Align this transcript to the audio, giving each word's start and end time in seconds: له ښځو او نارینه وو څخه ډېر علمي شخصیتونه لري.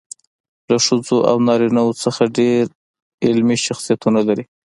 له 0.69 0.77
ښځو 0.85 1.17
او 1.29 1.37
نارینه 1.47 1.81
وو 1.83 1.99
څخه 2.03 2.23
ډېر 2.37 2.63
علمي 3.25 3.57
شخصیتونه 3.67 4.19
لري. 4.27 4.45